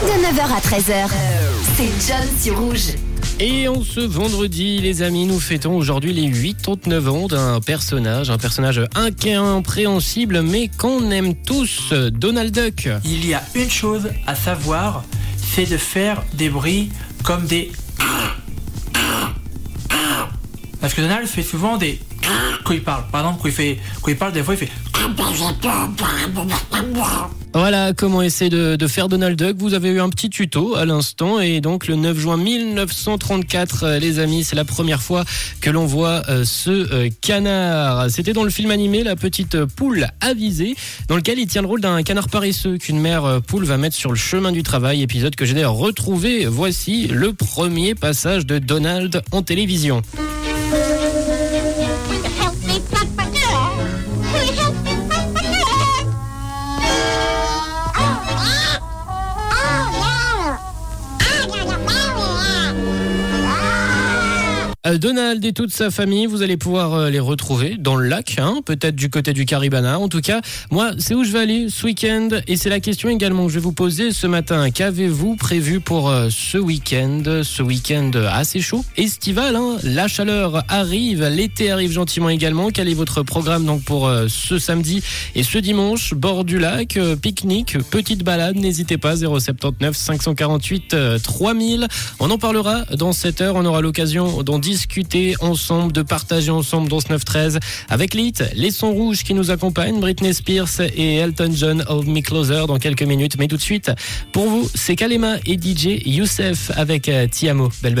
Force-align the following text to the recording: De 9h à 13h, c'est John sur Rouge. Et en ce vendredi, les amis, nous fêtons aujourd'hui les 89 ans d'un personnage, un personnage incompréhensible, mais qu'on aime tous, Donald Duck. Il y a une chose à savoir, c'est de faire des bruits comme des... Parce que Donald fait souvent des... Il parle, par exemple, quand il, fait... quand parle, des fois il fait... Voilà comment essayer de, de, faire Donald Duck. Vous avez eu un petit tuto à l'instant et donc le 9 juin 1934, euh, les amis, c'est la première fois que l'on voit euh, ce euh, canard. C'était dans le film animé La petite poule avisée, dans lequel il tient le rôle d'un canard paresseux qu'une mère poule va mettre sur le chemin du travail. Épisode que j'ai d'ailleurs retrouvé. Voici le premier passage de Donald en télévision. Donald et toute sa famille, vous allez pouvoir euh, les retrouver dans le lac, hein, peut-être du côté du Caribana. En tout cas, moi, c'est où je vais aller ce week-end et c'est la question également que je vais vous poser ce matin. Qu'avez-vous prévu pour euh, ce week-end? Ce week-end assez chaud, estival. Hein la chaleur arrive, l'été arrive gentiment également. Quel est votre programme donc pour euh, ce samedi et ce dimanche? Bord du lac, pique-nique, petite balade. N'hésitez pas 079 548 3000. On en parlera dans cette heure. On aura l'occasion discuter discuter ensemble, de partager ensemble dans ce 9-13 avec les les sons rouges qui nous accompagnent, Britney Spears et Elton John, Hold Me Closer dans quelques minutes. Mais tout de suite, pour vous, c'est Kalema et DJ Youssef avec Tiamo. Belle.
De 0.00 0.06
9h 0.06 0.42
à 0.42 0.60
13h, 0.60 1.08
c'est 1.76 1.90
John 2.06 2.38
sur 2.40 2.56
Rouge. 2.60 2.94
Et 3.40 3.66
en 3.66 3.82
ce 3.82 3.98
vendredi, 3.98 4.78
les 4.78 5.02
amis, 5.02 5.26
nous 5.26 5.40
fêtons 5.40 5.76
aujourd'hui 5.76 6.12
les 6.12 6.30
89 6.30 7.08
ans 7.08 7.26
d'un 7.26 7.60
personnage, 7.60 8.30
un 8.30 8.38
personnage 8.38 8.80
incompréhensible, 8.94 10.42
mais 10.42 10.68
qu'on 10.68 11.10
aime 11.10 11.34
tous, 11.34 11.92
Donald 12.12 12.54
Duck. 12.54 12.88
Il 13.04 13.26
y 13.26 13.34
a 13.34 13.42
une 13.56 13.70
chose 13.70 14.08
à 14.28 14.36
savoir, 14.36 15.02
c'est 15.36 15.68
de 15.68 15.76
faire 15.76 16.22
des 16.34 16.48
bruits 16.48 16.90
comme 17.24 17.46
des... 17.46 17.72
Parce 20.80 20.94
que 20.94 21.00
Donald 21.00 21.26
fait 21.26 21.42
souvent 21.42 21.76
des... 21.76 21.98
Il 22.74 22.82
parle, 22.82 23.04
par 23.10 23.22
exemple, 23.22 23.40
quand 23.42 23.48
il, 23.48 23.54
fait... 23.54 23.78
quand 24.02 24.14
parle, 24.16 24.32
des 24.32 24.42
fois 24.42 24.54
il 24.54 24.58
fait... 24.58 24.70
Voilà 27.54 27.92
comment 27.94 28.20
essayer 28.20 28.50
de, 28.50 28.76
de, 28.76 28.86
faire 28.86 29.08
Donald 29.08 29.38
Duck. 29.38 29.56
Vous 29.58 29.72
avez 29.74 29.88
eu 29.88 30.00
un 30.00 30.10
petit 30.10 30.28
tuto 30.28 30.76
à 30.76 30.84
l'instant 30.84 31.40
et 31.40 31.60
donc 31.60 31.86
le 31.86 31.96
9 31.96 32.18
juin 32.18 32.36
1934, 32.36 33.84
euh, 33.84 33.98
les 33.98 34.18
amis, 34.18 34.44
c'est 34.44 34.54
la 34.54 34.66
première 34.66 35.00
fois 35.00 35.24
que 35.60 35.70
l'on 35.70 35.86
voit 35.86 36.22
euh, 36.28 36.44
ce 36.44 36.70
euh, 36.70 37.08
canard. 37.22 38.10
C'était 38.10 38.34
dans 38.34 38.44
le 38.44 38.50
film 38.50 38.70
animé 38.70 39.02
La 39.02 39.16
petite 39.16 39.64
poule 39.64 40.08
avisée, 40.20 40.76
dans 41.08 41.16
lequel 41.16 41.38
il 41.38 41.46
tient 41.46 41.62
le 41.62 41.68
rôle 41.68 41.80
d'un 41.80 42.02
canard 42.02 42.28
paresseux 42.28 42.76
qu'une 42.76 43.00
mère 43.00 43.40
poule 43.46 43.64
va 43.64 43.78
mettre 43.78 43.96
sur 43.96 44.10
le 44.10 44.16
chemin 44.16 44.52
du 44.52 44.62
travail. 44.62 45.02
Épisode 45.02 45.34
que 45.36 45.46
j'ai 45.46 45.54
d'ailleurs 45.54 45.74
retrouvé. 45.74 46.46
Voici 46.46 47.06
le 47.06 47.32
premier 47.32 47.94
passage 47.94 48.44
de 48.44 48.58
Donald 48.58 49.22
en 49.32 49.42
télévision. 49.42 50.02
Donald 64.84 65.44
et 65.44 65.52
toute 65.52 65.72
sa 65.72 65.90
famille, 65.90 66.26
vous 66.26 66.42
allez 66.42 66.56
pouvoir 66.56 66.94
euh, 66.94 67.10
les 67.10 67.18
retrouver 67.18 67.76
dans 67.76 67.96
le 67.96 68.06
lac, 68.06 68.36
hein, 68.38 68.60
peut-être 68.64 68.94
du 68.94 69.10
côté 69.10 69.32
du 69.32 69.44
Caribana. 69.44 69.98
En 69.98 70.08
tout 70.08 70.20
cas, 70.20 70.40
moi, 70.70 70.92
c'est 70.98 71.14
où 71.14 71.24
je 71.24 71.32
vais 71.32 71.40
aller 71.40 71.68
ce 71.68 71.84
week-end 71.84 72.28
et 72.46 72.56
c'est 72.56 72.70
la 72.70 72.78
question 72.78 73.08
également 73.08 73.46
que 73.46 73.48
je 73.50 73.56
vais 73.56 73.62
vous 73.62 73.72
poser 73.72 74.12
ce 74.12 74.28
matin. 74.28 74.70
Qu'avez-vous 74.70 75.34
prévu 75.34 75.80
pour 75.80 76.08
euh, 76.08 76.28
ce 76.30 76.58
week-end? 76.58 77.42
Ce 77.42 77.60
week-end 77.60 78.12
assez 78.30 78.60
chaud, 78.60 78.84
estival. 78.96 79.56
Hein 79.56 79.78
la 79.82 80.06
chaleur 80.06 80.62
arrive, 80.68 81.24
l'été 81.24 81.72
arrive 81.72 81.90
gentiment 81.90 82.28
également. 82.28 82.70
Quel 82.70 82.88
est 82.88 82.94
votre 82.94 83.24
programme 83.24 83.66
donc 83.66 83.82
pour 83.82 84.06
euh, 84.06 84.26
ce 84.28 84.60
samedi 84.60 85.02
et 85.34 85.42
ce 85.42 85.58
dimanche? 85.58 86.14
Bord 86.14 86.44
du 86.44 86.60
lac, 86.60 86.98
pique-nique, 87.20 87.78
petite 87.90 88.22
balade. 88.22 88.54
N'hésitez 88.54 88.96
pas 88.96 89.16
079 89.16 89.96
548 89.96 90.96
3000. 91.20 91.88
On 92.20 92.30
en 92.30 92.38
parlera 92.38 92.84
dans 92.96 93.12
cette 93.12 93.40
heure. 93.40 93.56
On 93.56 93.64
aura 93.64 93.80
l'occasion 93.80 94.42
discuter 94.44 94.67
discuter 94.70 95.34
ensemble, 95.40 95.92
de 95.92 96.02
partager 96.02 96.50
ensemble 96.50 96.88
dans 96.88 97.00
ce 97.00 97.08
9-13 97.08 97.58
avec 97.88 98.14
les 98.14 98.28
les 98.54 98.70
sons 98.70 98.92
rouges 98.92 99.22
qui 99.24 99.32
nous 99.32 99.50
accompagnent, 99.50 100.00
Britney 100.00 100.34
Spears 100.34 100.80
et 100.80 101.16
Elton 101.16 101.50
John, 101.54 101.84
Hold 101.88 102.08
Me 102.08 102.20
Closer 102.20 102.64
dans 102.66 102.78
quelques 102.78 103.02
minutes. 103.02 103.36
Mais 103.38 103.48
tout 103.48 103.56
de 103.56 103.62
suite, 103.62 103.90
pour 104.32 104.46
vous, 104.48 104.68
c'est 104.74 104.96
Kalema 104.96 105.36
et 105.46 105.54
DJ 105.54 106.02
Youssef 106.04 106.70
avec 106.76 107.10
Tiamo. 107.30 107.70
Belle. 107.82 107.94